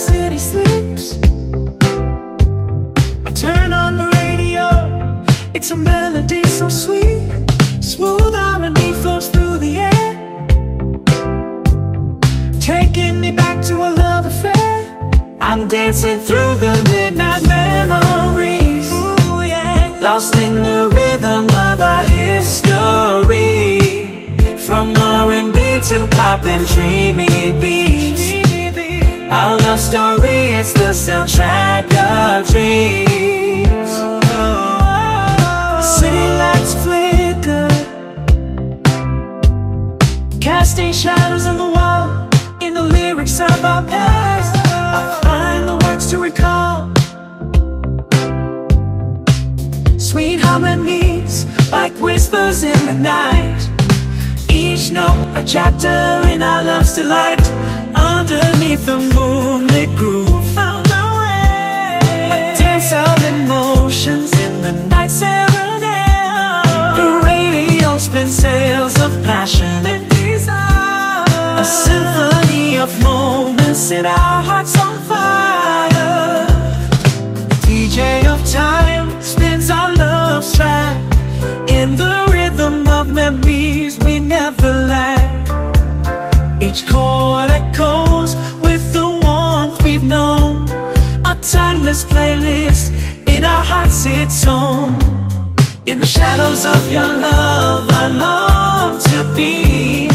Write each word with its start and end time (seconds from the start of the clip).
city 0.00 0.38
sleeps. 0.38 1.18
I 3.26 3.30
turn 3.34 3.72
on 3.72 3.98
the 3.98 4.08
radio, 4.22 4.66
it's 5.52 5.70
a 5.70 5.76
melody 5.76 6.42
so 6.44 6.68
sweet. 6.70 7.28
Smooth 7.80 8.34
harmony 8.34 8.92
flows 8.94 9.28
through 9.28 9.58
the 9.58 9.72
air, 9.92 10.12
taking 12.60 13.20
me 13.20 13.30
back 13.30 13.62
to 13.66 13.74
a 13.76 13.90
love 14.04 14.24
affair. 14.24 14.74
I'm 15.40 15.68
dancing 15.68 16.18
through 16.20 16.54
the 16.64 16.74
midnight 16.90 17.42
memories, 17.46 18.90
lost 20.00 20.34
in 20.36 20.54
the 20.54 20.88
rhythm 20.96 21.44
of 21.68 21.80
our 21.92 22.04
history. 22.04 23.50
From 24.56 24.96
R&B 24.96 25.80
to 25.88 26.06
pop 26.16 26.44
and 26.44 26.64
beats. 27.16 27.29
Our 29.40 29.56
love 29.56 29.80
story 29.80 30.52
is 30.60 30.74
the 30.74 30.92
soundtrack 30.92 31.88
of 31.96 32.46
dreams. 32.46 33.90
City 35.82 36.26
lights 36.42 36.74
flicker, 36.82 37.68
casting 40.42 40.92
shadows 40.92 41.46
on 41.46 41.56
the 41.56 41.70
wall. 41.70 42.28
In 42.60 42.74
the 42.74 42.82
lyrics 42.82 43.40
of 43.40 43.64
our 43.64 43.82
past, 43.82 44.54
I 44.66 45.18
find 45.22 45.66
the 45.66 45.76
words 45.86 46.10
to 46.10 46.18
recall. 46.18 46.92
Sweet 49.98 50.38
harmonies, 50.40 51.46
like 51.72 51.94
whispers 51.94 52.62
in 52.62 52.78
the 52.84 52.92
night. 52.92 53.66
Each 54.50 54.90
note 54.90 55.32
a 55.34 55.42
chapter 55.46 56.28
in 56.28 56.42
our 56.42 56.62
love's 56.62 56.94
delight. 56.94 57.40
Underneath 58.20 58.84
the 58.84 58.98
moonlit 59.14 59.88
groove, 59.96 60.44
found 60.54 60.86
our 60.92 61.20
way. 61.20 61.98
A 62.36 62.54
dance 62.54 62.92
of 62.92 63.16
emotions 63.24 64.30
in 64.38 64.60
the 64.60 64.72
night 64.88 65.10
serenade. 65.10 66.66
The 66.98 67.22
radio 67.24 67.96
spins 67.96 68.36
sails 68.36 69.00
of 69.00 69.10
passion 69.24 69.86
and 69.86 70.06
desire. 70.10 71.24
A 71.62 71.64
symphony 71.64 72.76
of 72.76 72.90
moments 73.02 73.80
set 73.80 74.04
our 74.04 74.42
hearts 74.42 74.78
on 74.78 75.00
fire. 75.08 76.46
the 77.48 77.54
DJ 77.66 78.26
of 78.26 78.38
time 78.52 79.08
spins 79.22 79.70
our 79.70 79.94
love's 79.94 80.54
track 80.54 80.94
in 81.70 81.96
the 81.96 82.28
rhythm 82.30 82.86
of 82.86 83.08
memories 83.08 83.98
we 84.00 84.18
never 84.20 84.72
lack. 84.92 85.30
Each 86.62 86.86
chord 86.86 87.50
echoes 87.50 87.89
timeless 91.90 92.04
playlist 92.04 93.28
in 93.28 93.44
our 93.44 93.64
hearts 93.64 94.04
it's 94.06 94.44
home. 94.44 94.94
In 95.86 95.98
the 95.98 96.06
shadows 96.06 96.64
of 96.64 96.92
your 96.92 97.02
love, 97.02 97.88
I 97.90 98.06
long 98.08 99.00
to 99.10 99.34
be 99.34 100.08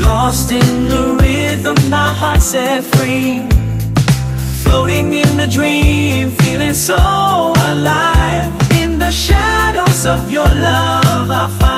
lost 0.00 0.50
in 0.50 0.88
the 0.88 1.16
rhythm, 1.20 1.76
my 1.88 2.12
heart 2.12 2.42
set 2.42 2.82
free. 2.96 3.46
Floating 4.62 5.12
in 5.14 5.36
the 5.36 5.46
dream, 5.46 6.30
feeling 6.30 6.74
so 6.74 6.96
alive. 6.96 8.50
In 8.72 8.98
the 8.98 9.10
shadows 9.10 10.06
of 10.06 10.30
your 10.32 10.48
love, 10.48 11.30
I 11.30 11.48
find. 11.60 11.73